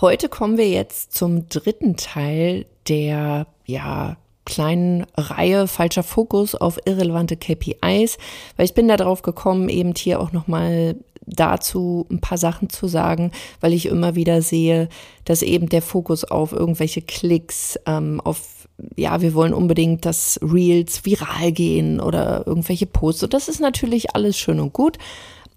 [0.00, 7.36] Heute kommen wir jetzt zum dritten Teil der, ja, kleinen Reihe falscher Fokus auf irrelevante
[7.36, 8.16] KPIs,
[8.56, 12.86] weil ich bin da drauf gekommen, eben hier auch nochmal dazu ein paar Sachen zu
[12.86, 14.88] sagen, weil ich immer wieder sehe,
[15.24, 21.04] dass eben der Fokus auf irgendwelche Klicks, ähm, auf, ja, wir wollen unbedingt, dass Reels
[21.04, 23.24] viral gehen oder irgendwelche Posts.
[23.24, 24.98] Und das ist natürlich alles schön und gut.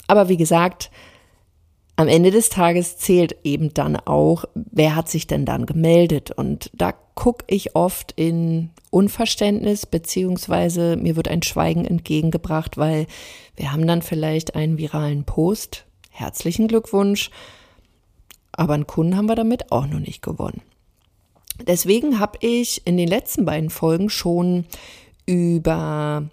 [0.07, 0.89] Aber wie gesagt,
[2.00, 6.31] am Ende des Tages zählt eben dann auch, wer hat sich denn dann gemeldet.
[6.31, 13.05] Und da gucke ich oft in Unverständnis, beziehungsweise mir wird ein Schweigen entgegengebracht, weil
[13.57, 15.88] wir haben dann vielleicht einen viralen Post.
[16.09, 17.31] Herzlichen Glückwunsch.
[18.54, 20.62] Aber einen Kunden haben wir damit auch noch nicht gewonnen.
[21.68, 24.63] Deswegen habe ich in den letzten beiden Folgen schon
[25.26, 26.29] über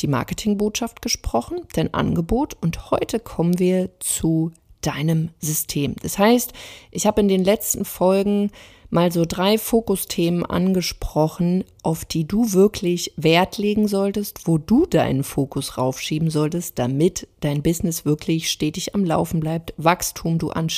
[0.00, 5.94] die Marketingbotschaft gesprochen, dein Angebot und heute kommen wir zu deinem System.
[6.02, 6.52] Das heißt,
[6.90, 8.50] ich habe in den letzten Folgen
[8.90, 15.24] mal so drei Fokusthemen angesprochen, auf die du wirklich Wert legen solltest, wo du deinen
[15.24, 20.68] Fokus raufschieben solltest, damit dein Business wirklich stetig am Laufen bleibt, Wachstum du, an,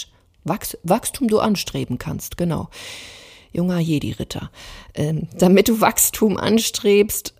[0.44, 2.68] Wachs, Wachstum du anstreben kannst, genau.
[3.52, 4.50] Junger Jedi-Ritter.
[4.94, 7.34] Ähm, damit du Wachstum anstrebst,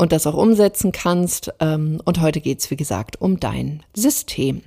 [0.00, 1.52] und das auch umsetzen kannst.
[1.60, 4.62] Ähm, und heute geht es, wie gesagt, um dein System.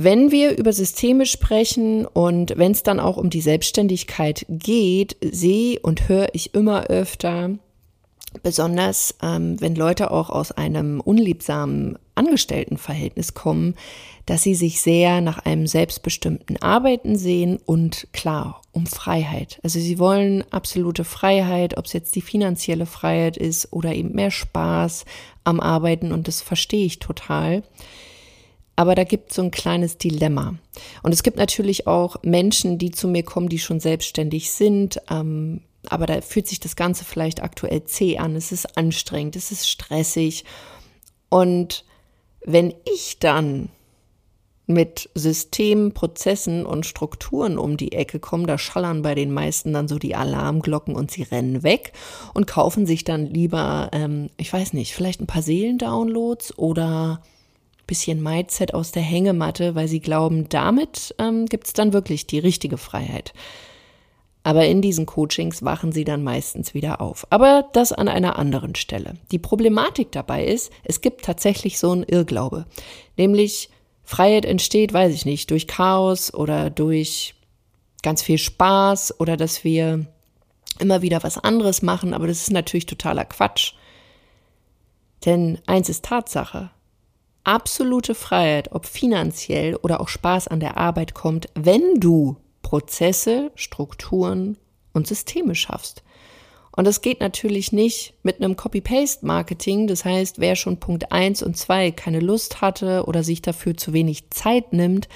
[0.00, 5.80] Wenn wir über Systeme sprechen und wenn es dann auch um die Selbstständigkeit geht, sehe
[5.80, 7.50] und höre ich immer öfter,
[8.44, 13.74] besonders ähm, wenn Leute auch aus einem unliebsamen Angestelltenverhältnis kommen,
[14.24, 19.58] dass sie sich sehr nach einem selbstbestimmten Arbeiten sehen und klar um Freiheit.
[19.64, 24.30] Also sie wollen absolute Freiheit, ob es jetzt die finanzielle Freiheit ist oder eben mehr
[24.30, 25.06] Spaß
[25.42, 27.64] am Arbeiten und das verstehe ich total.
[28.78, 30.54] Aber da gibt es so ein kleines Dilemma.
[31.02, 35.02] Und es gibt natürlich auch Menschen, die zu mir kommen, die schon selbstständig sind.
[35.10, 38.36] Ähm, aber da fühlt sich das Ganze vielleicht aktuell zäh an.
[38.36, 40.44] Es ist anstrengend, es ist stressig.
[41.28, 41.84] Und
[42.44, 43.70] wenn ich dann
[44.68, 49.88] mit Systemen, Prozessen und Strukturen um die Ecke komme, da schallern bei den meisten dann
[49.88, 51.94] so die Alarmglocken und sie rennen weg
[52.32, 57.22] und kaufen sich dann lieber, ähm, ich weiß nicht, vielleicht ein paar Seelendownloads oder
[57.88, 62.38] bisschen Mindset aus der Hängematte, weil sie glauben, damit ähm, gibt es dann wirklich die
[62.38, 63.32] richtige Freiheit.
[64.44, 67.26] Aber in diesen Coachings wachen sie dann meistens wieder auf.
[67.30, 69.14] Aber das an einer anderen Stelle.
[69.32, 72.66] Die Problematik dabei ist, es gibt tatsächlich so einen Irrglaube.
[73.16, 73.68] Nämlich
[74.04, 77.34] Freiheit entsteht, weiß ich nicht, durch Chaos oder durch
[78.02, 80.06] ganz viel Spaß oder dass wir
[80.78, 82.14] immer wieder was anderes machen.
[82.14, 83.72] Aber das ist natürlich totaler Quatsch.
[85.24, 86.70] Denn eins ist Tatsache
[87.48, 94.58] absolute Freiheit, ob finanziell oder auch Spaß an der Arbeit kommt, wenn du Prozesse, Strukturen
[94.92, 96.02] und Systeme schaffst.
[96.76, 99.86] Und das geht natürlich nicht mit einem Copy-Paste-Marketing.
[99.86, 103.94] Das heißt, wer schon Punkt 1 und 2 keine Lust hatte oder sich dafür zu
[103.94, 105.08] wenig Zeit nimmt,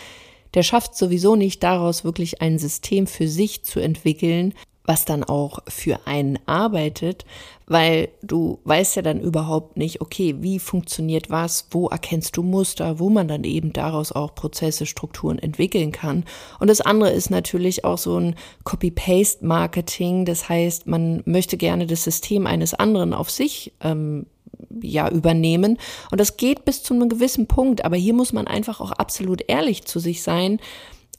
[0.55, 4.55] der schafft sowieso nicht daraus wirklich ein System für sich zu entwickeln,
[4.85, 7.25] was dann auch für einen arbeitet,
[7.67, 12.99] weil du weißt ja dann überhaupt nicht, okay, wie funktioniert was, wo erkennst du Muster,
[12.99, 16.25] wo man dann eben daraus auch Prozesse, Strukturen entwickeln kann.
[16.59, 18.35] Und das andere ist natürlich auch so ein
[18.65, 24.27] Copy-Paste-Marketing, das heißt, man möchte gerne das System eines anderen auf sich ähm,
[24.83, 25.79] ja übernehmen.
[26.11, 29.43] Und das geht bis zu einem gewissen Punkt, aber hier muss man einfach auch absolut
[29.49, 30.59] ehrlich zu sich sein,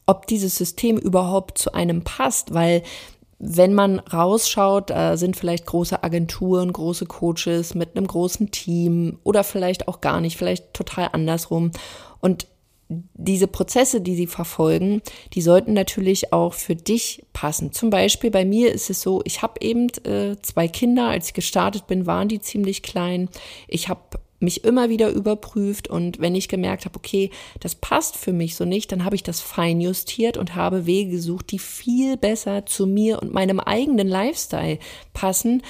[0.06, 2.84] ob dieses System überhaupt zu einem passt, weil
[3.46, 9.44] wenn man rausschaut, da sind vielleicht große Agenturen, große Coaches mit einem großen Team oder
[9.44, 11.72] vielleicht auch gar nicht, vielleicht total andersrum.
[12.22, 12.48] Und
[12.88, 15.02] diese Prozesse, die sie verfolgen,
[15.34, 17.74] die sollten natürlich auch für dich passen.
[17.74, 21.34] Zum Beispiel bei mir ist es so, ich habe eben äh, zwei Kinder, als ich
[21.34, 23.30] gestartet bin, waren die ziemlich klein.
[23.68, 24.02] Ich habe
[24.44, 28.66] mich immer wieder überprüft und wenn ich gemerkt habe, okay, das passt für mich so
[28.66, 32.86] nicht, dann habe ich das fein justiert und habe Wege gesucht, die viel besser zu
[32.86, 34.80] mir und meinem eigenen Lifestyle
[35.14, 35.64] passen.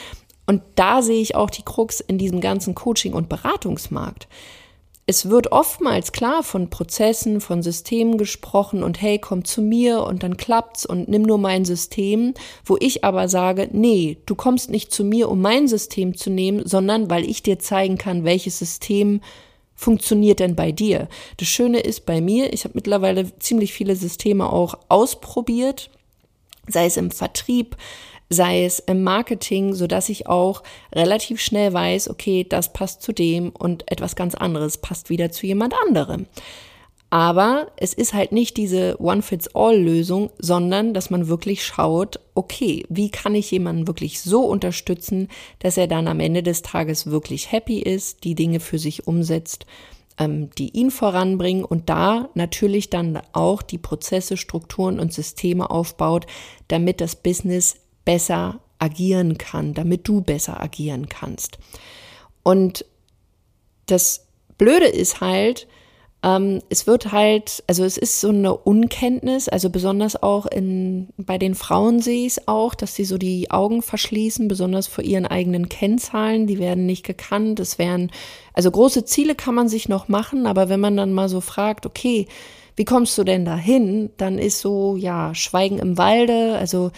[0.45, 4.27] Und da sehe ich auch die Krux in diesem ganzen Coaching- und Beratungsmarkt
[5.05, 10.23] es wird oftmals klar von Prozessen, von Systemen gesprochen und hey, komm zu mir und
[10.23, 12.33] dann klappt's und nimm nur mein System,
[12.63, 16.65] wo ich aber sage, nee, du kommst nicht zu mir, um mein System zu nehmen,
[16.65, 19.19] sondern weil ich dir zeigen kann, welches System
[19.75, 21.09] funktioniert denn bei dir.
[21.37, 25.89] Das Schöne ist bei mir, ich habe mittlerweile ziemlich viele Systeme auch ausprobiert,
[26.69, 27.75] sei es im Vertrieb,
[28.33, 30.63] sei es im Marketing, so dass ich auch
[30.93, 35.47] relativ schnell weiß, okay, das passt zu dem und etwas ganz anderes passt wieder zu
[35.47, 36.27] jemand anderem.
[37.13, 43.35] Aber es ist halt nicht diese One-Fits-All-Lösung, sondern dass man wirklich schaut, okay, wie kann
[43.35, 45.27] ich jemanden wirklich so unterstützen,
[45.59, 49.67] dass er dann am Ende des Tages wirklich happy ist, die Dinge für sich umsetzt,
[50.17, 56.25] ähm, die ihn voranbringen und da natürlich dann auch die Prozesse, Strukturen und Systeme aufbaut,
[56.67, 61.57] damit das Business besser agieren kann, damit du besser agieren kannst.
[62.43, 62.85] Und
[63.85, 64.27] das
[64.57, 65.67] Blöde ist halt,
[66.23, 71.37] ähm, es wird halt, also es ist so eine Unkenntnis, also besonders auch in, bei
[71.37, 75.25] den Frauen sehe ich es auch, dass sie so die Augen verschließen, besonders vor ihren
[75.25, 78.09] eigenen Kennzahlen, die werden nicht gekannt, es wären,
[78.53, 81.85] also große Ziele kann man sich noch machen, aber wenn man dann mal so fragt,
[81.85, 82.27] okay,
[82.75, 86.91] wie kommst du denn dahin, dann ist so, ja, Schweigen im Walde, also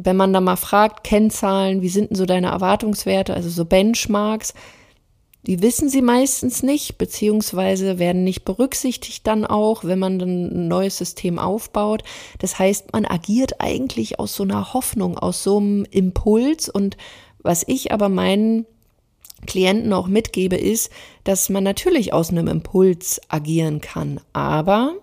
[0.00, 4.54] wenn man da mal fragt, Kennzahlen, wie sind denn so deine Erwartungswerte, also so Benchmarks,
[5.46, 10.98] die wissen sie meistens nicht, beziehungsweise werden nicht berücksichtigt dann auch, wenn man ein neues
[10.98, 12.02] System aufbaut.
[12.38, 16.68] Das heißt, man agiert eigentlich aus so einer Hoffnung, aus so einem Impuls.
[16.68, 16.96] Und
[17.38, 18.66] was ich aber meinen
[19.46, 20.90] Klienten auch mitgebe, ist,
[21.24, 24.94] dass man natürlich aus einem Impuls agieren kann, aber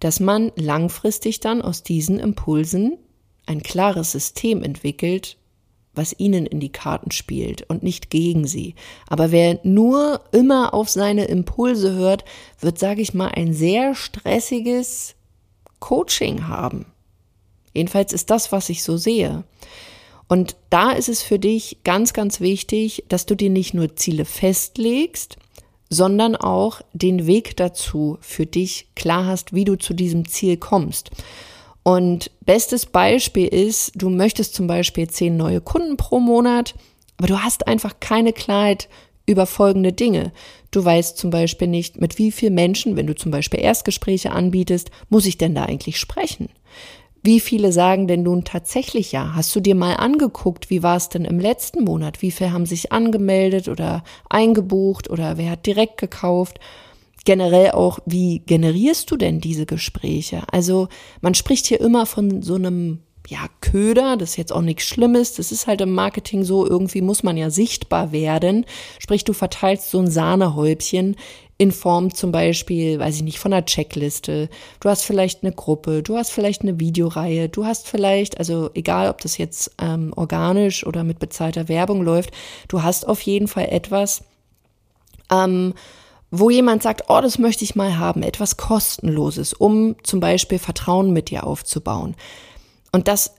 [0.00, 2.98] dass man langfristig dann aus diesen Impulsen
[3.46, 5.36] ein klares System entwickelt,
[5.94, 8.74] was ihnen in die Karten spielt und nicht gegen sie.
[9.08, 12.24] Aber wer nur immer auf seine Impulse hört,
[12.60, 15.14] wird, sage ich mal, ein sehr stressiges
[15.80, 16.86] Coaching haben.
[17.72, 19.44] Jedenfalls ist das, was ich so sehe.
[20.28, 24.24] Und da ist es für dich ganz, ganz wichtig, dass du dir nicht nur Ziele
[24.24, 25.36] festlegst,
[25.88, 31.10] sondern auch den Weg dazu für dich klar hast, wie du zu diesem Ziel kommst.
[31.86, 36.74] Und bestes Beispiel ist, du möchtest zum Beispiel zehn neue Kunden pro Monat,
[37.16, 38.88] aber du hast einfach keine Klarheit
[39.24, 40.32] über folgende Dinge.
[40.72, 44.90] Du weißt zum Beispiel nicht, mit wie vielen Menschen, wenn du zum Beispiel Erstgespräche anbietest,
[45.10, 46.48] muss ich denn da eigentlich sprechen?
[47.22, 49.36] Wie viele sagen denn nun tatsächlich ja?
[49.36, 52.20] Hast du dir mal angeguckt, wie war es denn im letzten Monat?
[52.20, 56.58] Wie viele haben sich angemeldet oder eingebucht oder wer hat direkt gekauft?
[57.26, 60.44] Generell auch, wie generierst du denn diese Gespräche?
[60.50, 60.88] Also
[61.20, 65.34] man spricht hier immer von so einem ja, Köder, das ist jetzt auch nichts Schlimmes,
[65.34, 68.64] das ist halt im Marketing so, irgendwie muss man ja sichtbar werden.
[69.00, 71.16] Sprich, du verteilst so ein Sahnehäubchen
[71.58, 74.48] in Form zum Beispiel, weiß ich nicht, von einer Checkliste.
[74.78, 79.08] Du hast vielleicht eine Gruppe, du hast vielleicht eine Videoreihe, du hast vielleicht, also egal
[79.10, 82.30] ob das jetzt ähm, organisch oder mit bezahlter Werbung läuft,
[82.68, 84.22] du hast auf jeden Fall etwas,
[85.32, 85.74] ähm,
[86.30, 91.12] wo jemand sagt, oh, das möchte ich mal haben, etwas kostenloses, um zum Beispiel Vertrauen
[91.12, 92.16] mit dir aufzubauen.
[92.92, 93.32] Und das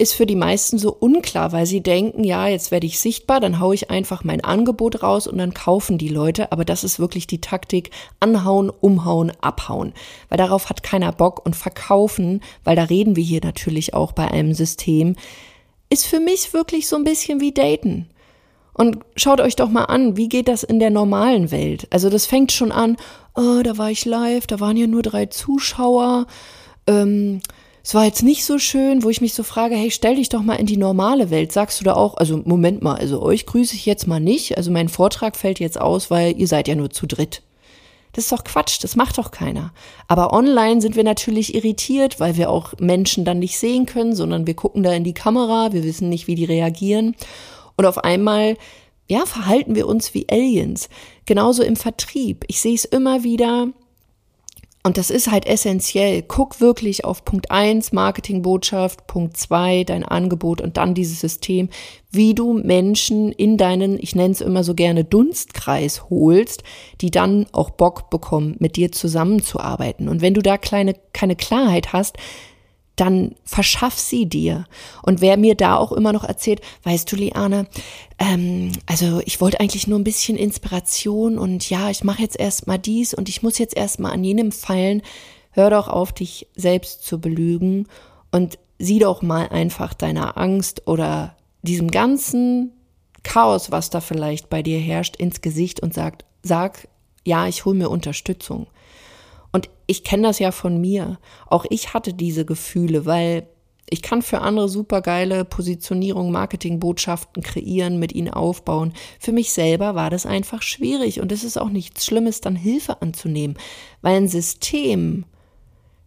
[0.00, 3.60] ist für die meisten so unklar, weil sie denken, ja, jetzt werde ich sichtbar, dann
[3.60, 6.52] haue ich einfach mein Angebot raus und dann kaufen die Leute.
[6.52, 9.92] Aber das ist wirklich die Taktik, anhauen, umhauen, abhauen.
[10.30, 14.26] Weil darauf hat keiner Bock und verkaufen, weil da reden wir hier natürlich auch bei
[14.26, 15.16] einem System,
[15.90, 18.08] ist für mich wirklich so ein bisschen wie daten.
[18.80, 21.86] Und schaut euch doch mal an, wie geht das in der normalen Welt?
[21.90, 22.96] Also das fängt schon an,
[23.34, 26.26] oh, da war ich live, da waren ja nur drei Zuschauer.
[26.86, 27.42] Ähm,
[27.84, 30.40] es war jetzt nicht so schön, wo ich mich so frage, hey, stell dich doch
[30.40, 31.52] mal in die normale Welt.
[31.52, 34.56] Sagst du da auch, also Moment mal, also euch grüße ich jetzt mal nicht.
[34.56, 37.42] Also mein Vortrag fällt jetzt aus, weil ihr seid ja nur zu dritt.
[38.14, 39.74] Das ist doch Quatsch, das macht doch keiner.
[40.08, 44.46] Aber online sind wir natürlich irritiert, weil wir auch Menschen dann nicht sehen können, sondern
[44.46, 47.14] wir gucken da in die Kamera, wir wissen nicht, wie die reagieren.
[47.80, 48.58] Und auf einmal,
[49.08, 50.90] ja, verhalten wir uns wie Aliens.
[51.24, 52.44] Genauso im Vertrieb.
[52.46, 53.68] Ich sehe es immer wieder.
[54.82, 56.20] Und das ist halt essentiell.
[56.20, 61.70] Guck wirklich auf Punkt eins Marketingbotschaft, Punkt zwei dein Angebot und dann dieses System,
[62.10, 66.62] wie du Menschen in deinen, ich nenne es immer so gerne, Dunstkreis holst,
[67.00, 70.06] die dann auch Bock bekommen, mit dir zusammenzuarbeiten.
[70.06, 72.18] Und wenn du da kleine, keine Klarheit hast,
[73.00, 74.66] dann verschaff sie dir.
[75.02, 77.66] Und wer mir da auch immer noch erzählt, weißt du, Liane,
[78.18, 82.78] ähm, also ich wollte eigentlich nur ein bisschen Inspiration und ja, ich mache jetzt erstmal
[82.78, 85.02] dies und ich muss jetzt erstmal an jenem feilen.
[85.52, 87.88] Hör doch auf, dich selbst zu belügen
[88.30, 92.72] und sieh doch mal einfach deiner Angst oder diesem ganzen
[93.22, 96.88] Chaos, was da vielleicht bei dir herrscht, ins Gesicht und sag, sag,
[97.24, 98.66] ja, ich hole mir Unterstützung.
[99.52, 101.18] Und ich kenne das ja von mir.
[101.46, 103.48] Auch ich hatte diese Gefühle, weil
[103.92, 108.92] ich kann für andere supergeile Positionierung, Marketingbotschaften kreieren, mit ihnen aufbauen.
[109.18, 113.02] Für mich selber war das einfach schwierig und es ist auch nichts Schlimmes, dann Hilfe
[113.02, 113.58] anzunehmen,
[114.00, 115.24] weil ein System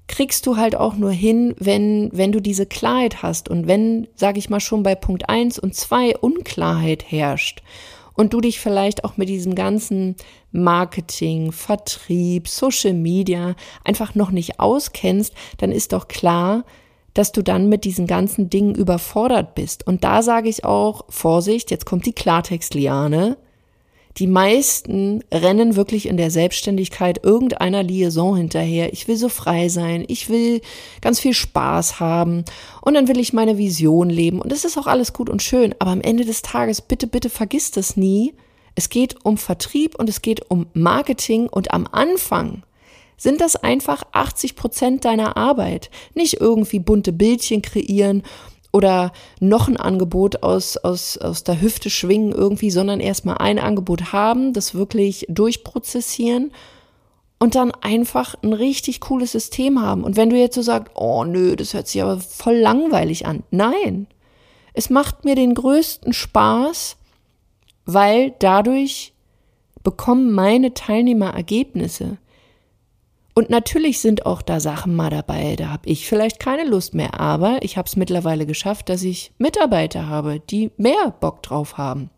[0.07, 4.39] kriegst du halt auch nur hin, wenn, wenn du diese Klarheit hast und wenn, sage
[4.39, 7.61] ich mal, schon bei Punkt eins und zwei Unklarheit herrscht
[8.15, 10.15] und du dich vielleicht auch mit diesem ganzen
[10.51, 16.63] Marketing, Vertrieb, Social Media einfach noch nicht auskennst, dann ist doch klar,
[17.13, 19.85] dass du dann mit diesen ganzen Dingen überfordert bist.
[19.85, 23.37] Und da sage ich auch, Vorsicht, jetzt kommt die Klartextliane.
[24.17, 28.93] Die meisten rennen wirklich in der Selbstständigkeit irgendeiner Liaison hinterher.
[28.93, 30.61] Ich will so frei sein, ich will
[31.01, 32.45] ganz viel Spaß haben
[32.81, 34.39] und dann will ich meine Vision leben.
[34.39, 37.29] Und das ist auch alles gut und schön, aber am Ende des Tages, bitte, bitte
[37.29, 38.33] vergiss das nie.
[38.75, 42.63] Es geht um Vertrieb und es geht um Marketing und am Anfang
[43.17, 45.89] sind das einfach 80 Prozent deiner Arbeit.
[46.13, 48.23] Nicht irgendwie bunte Bildchen kreieren
[48.73, 54.11] oder noch ein Angebot aus, aus, aus der Hüfte schwingen irgendwie, sondern erstmal ein Angebot
[54.11, 56.51] haben, das wirklich durchprozessieren
[57.39, 60.03] und dann einfach ein richtig cooles System haben.
[60.03, 63.43] Und wenn du jetzt so sagst, oh nö, das hört sich aber voll langweilig an.
[63.51, 64.07] Nein,
[64.73, 66.97] es macht mir den größten Spaß,
[67.85, 69.13] weil dadurch
[69.83, 72.17] bekommen meine Teilnehmer Ergebnisse.
[73.35, 77.19] Und natürlich sind auch da Sachen mal dabei, da habe ich vielleicht keine Lust mehr,
[77.19, 82.11] aber ich habe es mittlerweile geschafft, dass ich Mitarbeiter habe, die mehr Bock drauf haben.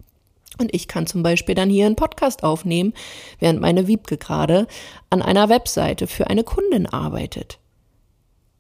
[0.58, 2.94] Und ich kann zum Beispiel dann hier einen Podcast aufnehmen,
[3.40, 4.68] während meine Wiebke gerade
[5.10, 7.60] an einer Webseite für eine Kundin arbeitet.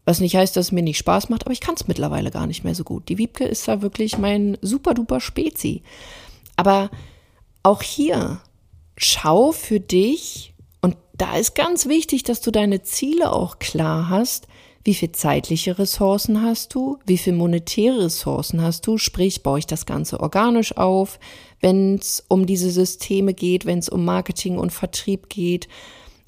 [0.05, 2.47] Was nicht heißt, dass es mir nicht Spaß macht, aber ich kann es mittlerweile gar
[2.47, 3.09] nicht mehr so gut.
[3.09, 5.83] Die Wiebke ist da wirklich mein super duper Spezi.
[6.55, 6.91] Aber
[7.63, 8.39] auch hier,
[8.97, 10.53] schau für dich,
[11.17, 14.47] da ist ganz wichtig, dass du deine Ziele auch klar hast.
[14.83, 16.99] Wie viel zeitliche Ressourcen hast du?
[17.07, 18.99] Wie viel monetäre Ressourcen hast du?
[18.99, 21.19] Sprich, baue ich das Ganze organisch auf,
[21.59, 25.67] wenn es um diese Systeme geht, wenn es um Marketing und Vertrieb geht?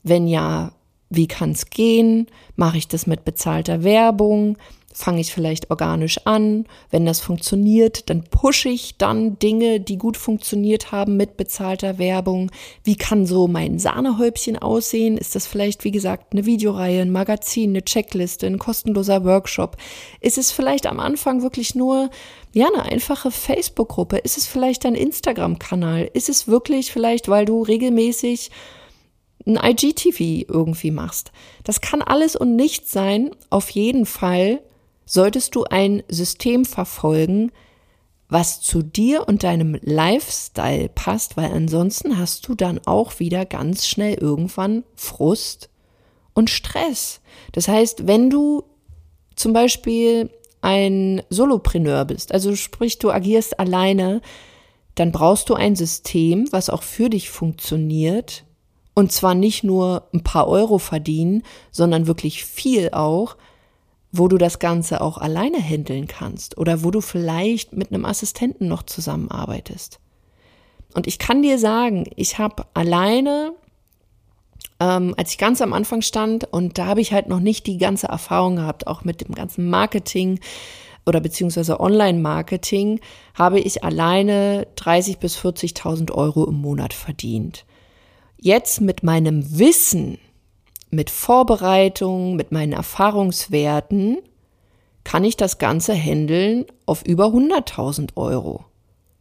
[0.01, 0.71] Wenn ja,
[1.09, 2.27] wie kann es gehen?
[2.55, 4.57] Mache ich das mit bezahlter Werbung?
[4.97, 6.65] Fange ich vielleicht organisch an.
[6.89, 12.49] Wenn das funktioniert, dann pushe ich dann Dinge, die gut funktioniert haben mit bezahlter Werbung.
[12.83, 15.15] Wie kann so mein Sahnehäubchen aussehen?
[15.15, 19.77] Ist das vielleicht, wie gesagt, eine Videoreihe, ein Magazin, eine Checkliste, ein kostenloser Workshop?
[20.19, 22.09] Ist es vielleicht am Anfang wirklich nur
[22.53, 24.17] ja, eine einfache Facebook-Gruppe?
[24.17, 26.09] Ist es vielleicht ein Instagram-Kanal?
[26.13, 28.49] Ist es wirklich vielleicht, weil du regelmäßig
[29.45, 31.31] ein IGTV irgendwie machst?
[31.63, 33.29] Das kann alles und nichts sein.
[33.51, 34.59] Auf jeden Fall
[35.07, 37.51] solltest du ein System verfolgen,
[38.29, 43.87] was zu dir und deinem Lifestyle passt, weil ansonsten hast du dann auch wieder ganz
[43.87, 45.69] schnell irgendwann Frust
[46.33, 47.21] und Stress.
[47.53, 48.63] Das heißt, wenn du
[49.35, 50.29] zum Beispiel
[50.61, 54.21] ein Solopreneur bist, also sprich, du agierst alleine,
[54.95, 58.43] dann brauchst du ein System, was auch für dich funktioniert
[58.93, 63.37] und zwar nicht nur ein paar Euro verdienen, sondern wirklich viel auch,
[64.11, 68.67] wo du das Ganze auch alleine handeln kannst oder wo du vielleicht mit einem Assistenten
[68.67, 69.99] noch zusammenarbeitest.
[70.93, 73.53] Und ich kann dir sagen, ich habe alleine,
[74.79, 77.77] ähm, als ich ganz am Anfang stand, und da habe ich halt noch nicht die
[77.77, 80.39] ganze Erfahrung gehabt, auch mit dem ganzen Marketing
[81.05, 82.99] oder beziehungsweise Online-Marketing,
[83.33, 87.65] habe ich alleine 30 bis 40.000 Euro im Monat verdient.
[88.39, 90.19] Jetzt mit meinem Wissen,
[90.89, 94.17] mit Vorbereitung, mit meinen Erfahrungswerten
[95.03, 98.65] kann ich das Ganze handeln auf über 100.000 Euro.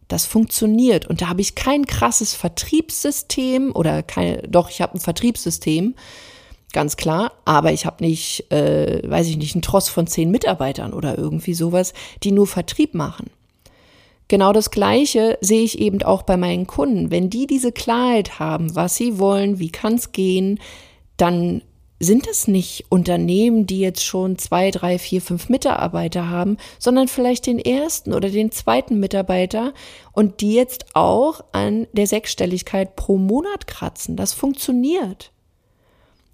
[0.08, 5.00] Das funktioniert und da habe ich kein krasses Vertriebssystem oder kein, doch, ich habe ein
[5.00, 5.94] Vertriebssystem,
[6.72, 10.92] ganz klar, aber ich habe nicht, äh, weiß ich nicht, einen Tross von zehn Mitarbeitern
[10.92, 11.92] oder irgendwie sowas,
[12.22, 13.30] die nur Vertrieb machen.
[14.28, 17.12] Genau das Gleiche sehe ich eben auch bei meinen Kunden.
[17.12, 20.58] Wenn die diese Klarheit haben, was sie wollen, wie kann es gehen,
[21.16, 21.62] dann
[21.98, 27.46] sind es nicht Unternehmen, die jetzt schon zwei, drei, vier, fünf Mitarbeiter haben, sondern vielleicht
[27.46, 29.72] den ersten oder den zweiten Mitarbeiter
[30.12, 34.16] und die jetzt auch an der Sechsstelligkeit pro Monat kratzen.
[34.16, 35.32] Das funktioniert.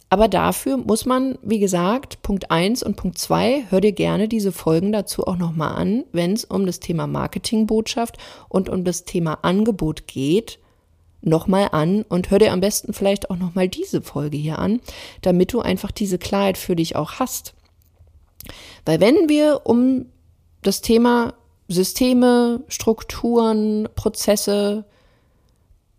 [0.08, 4.52] Aber dafür muss man, wie gesagt, Punkt eins und Punkt zwei, hör dir gerne diese
[4.52, 9.38] Folgen dazu auch nochmal an, wenn es um das Thema Marketingbotschaft und um das Thema
[9.42, 10.58] Angebot geht
[11.22, 14.80] nochmal an und hör dir am besten vielleicht auch nochmal diese Folge hier an,
[15.22, 17.54] damit du einfach diese Klarheit für dich auch hast.
[18.84, 20.06] Weil wenn wir um
[20.62, 21.34] das Thema
[21.68, 24.84] Systeme, Strukturen, Prozesse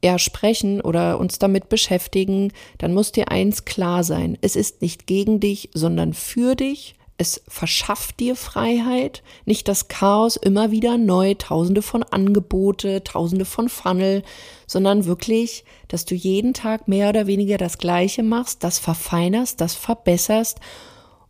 [0.04, 4.38] ja sprechen oder uns damit beschäftigen, dann muss dir eins klar sein.
[4.42, 10.36] Es ist nicht gegen dich, sondern für dich es verschafft dir Freiheit, nicht das Chaos
[10.36, 14.24] immer wieder neu, tausende von Angebote, tausende von Funnel,
[14.68, 19.74] sondern wirklich, dass du jeden Tag mehr oder weniger das Gleiche machst, das verfeinerst, das
[19.74, 20.60] verbesserst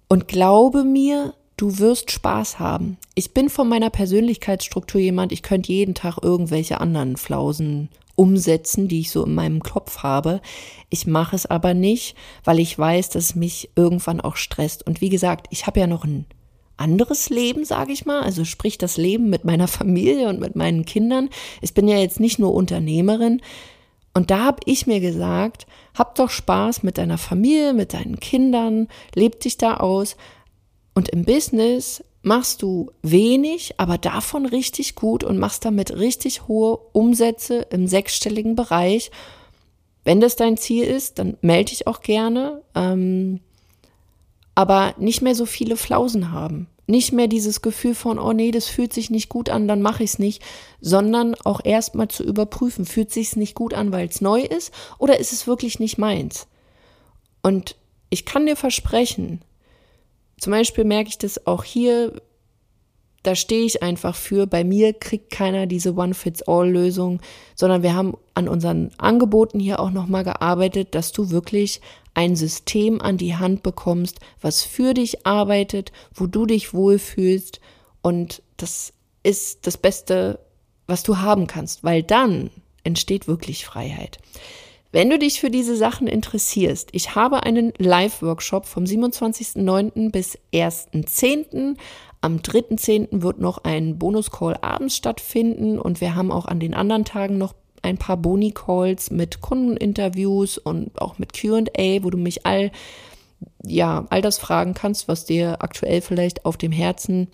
[0.07, 2.97] und glaube mir, du wirst Spaß haben.
[3.13, 9.01] Ich bin von meiner Persönlichkeitsstruktur jemand, ich könnte jeden Tag irgendwelche anderen Flausen umsetzen, die
[9.01, 10.41] ich so in meinem Kopf habe.
[10.89, 14.85] Ich mache es aber nicht, weil ich weiß, dass es mich irgendwann auch stresst.
[14.85, 16.25] Und wie gesagt, ich habe ja noch ein
[16.77, 20.85] anderes Leben, sage ich mal, also sprich das Leben mit meiner Familie und mit meinen
[20.85, 21.29] Kindern.
[21.61, 23.41] Ich bin ja jetzt nicht nur Unternehmerin.
[24.13, 25.65] Und da habe ich mir gesagt,
[25.95, 30.17] hab doch Spaß mit deiner Familie, mit deinen Kindern, leb dich da aus.
[30.93, 36.77] Und im Business machst du wenig, aber davon richtig gut und machst damit richtig hohe
[36.93, 39.11] Umsätze im sechsstelligen Bereich.
[40.05, 42.61] Wenn das dein Ziel ist, dann melde dich auch gerne.
[42.73, 43.41] Ähm,
[44.55, 46.67] aber nicht mehr so viele Flausen haben.
[46.85, 50.03] Nicht mehr dieses Gefühl von, oh nee, das fühlt sich nicht gut an, dann mache
[50.03, 50.43] ich es nicht,
[50.81, 55.17] sondern auch erstmal zu überprüfen, fühlt sich nicht gut an, weil es neu ist oder
[55.19, 56.47] ist es wirklich nicht meins?
[57.41, 57.77] Und
[58.09, 59.41] ich kann dir versprechen,
[60.43, 62.21] zum Beispiel merke ich das auch hier,
[63.23, 64.45] da stehe ich einfach für.
[64.45, 67.21] Bei mir kriegt keiner diese One-Fits-All-Lösung,
[67.55, 71.79] sondern wir haben an unseren Angeboten hier auch nochmal gearbeitet, dass du wirklich
[72.13, 77.61] ein System an die Hand bekommst, was für dich arbeitet, wo du dich wohlfühlst.
[78.01, 78.91] Und das
[79.23, 80.39] ist das Beste,
[80.87, 82.51] was du haben kannst, weil dann
[82.83, 84.19] entsteht wirklich Freiheit.
[84.93, 90.11] Wenn du dich für diese Sachen interessierst, ich habe einen Live-Workshop vom 27.09.
[90.11, 91.77] bis 1.10.
[92.21, 93.23] Am 3.10.
[93.23, 97.55] wird noch ein Bonus-Call abends stattfinden und wir haben auch an den anderen Tagen noch
[97.81, 102.71] ein paar Boni-Calls mit Kundeninterviews und auch mit QA, wo du mich all,
[103.63, 107.29] ja, all das fragen kannst, was dir aktuell vielleicht auf dem Herzen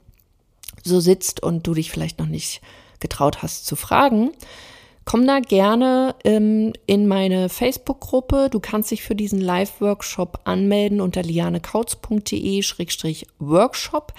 [0.82, 2.62] so sitzt und du dich vielleicht noch nicht
[3.02, 4.32] getraut hast zu fragen.
[5.10, 8.50] Komm da gerne ähm, in meine Facebook-Gruppe.
[8.52, 14.14] Du kannst dich für diesen Live-Workshop anmelden unter lianekautz.de-workshop.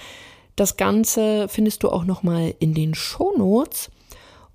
[0.57, 3.89] Das Ganze findest du auch nochmal in den Show Notes.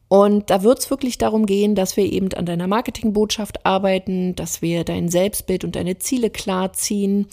[0.08, 4.60] Und da wird es wirklich darum gehen, dass wir eben an deiner Marketingbotschaft arbeiten, dass
[4.60, 7.28] wir dein Selbstbild und deine Ziele klarziehen,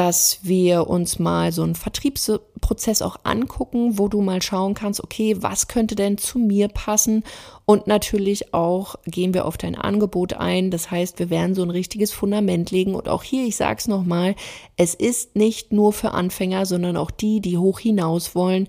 [0.00, 5.36] dass wir uns mal so einen Vertriebsprozess auch angucken, wo du mal schauen kannst, okay,
[5.40, 7.22] was könnte denn zu mir passen?
[7.66, 10.70] Und natürlich auch gehen wir auf dein Angebot ein.
[10.70, 12.94] Das heißt, wir werden so ein richtiges Fundament legen.
[12.94, 14.36] Und auch hier, ich sage es nochmal,
[14.78, 18.68] es ist nicht nur für Anfänger, sondern auch die, die hoch hinaus wollen.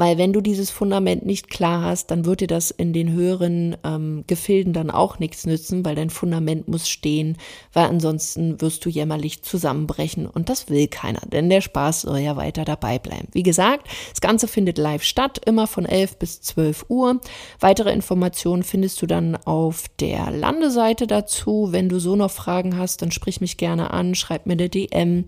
[0.00, 3.76] Weil wenn du dieses Fundament nicht klar hast, dann wird dir das in den höheren
[3.84, 7.36] ähm, Gefilden dann auch nichts nützen, weil dein Fundament muss stehen,
[7.74, 12.38] weil ansonsten wirst du jämmerlich zusammenbrechen und das will keiner, denn der Spaß soll ja
[12.38, 13.28] weiter dabei bleiben.
[13.32, 17.20] Wie gesagt, das Ganze findet live statt, immer von 11 bis 12 Uhr.
[17.58, 21.68] Weitere Informationen findest du dann auf der Landeseite dazu.
[21.72, 25.26] Wenn du so noch Fragen hast, dann sprich mich gerne an, schreib mir eine DM.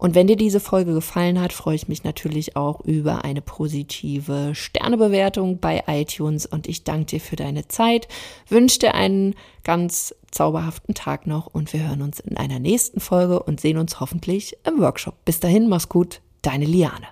[0.00, 4.54] Und wenn dir diese Folge gefallen hat, freue ich mich natürlich auch über eine positive
[4.54, 6.46] Sternebewertung bei iTunes.
[6.46, 8.08] Und ich danke dir für deine Zeit,
[8.48, 13.42] wünsche dir einen ganz zauberhaften Tag noch und wir hören uns in einer nächsten Folge
[13.42, 15.22] und sehen uns hoffentlich im Workshop.
[15.26, 17.06] Bis dahin, mach's gut, deine Liane.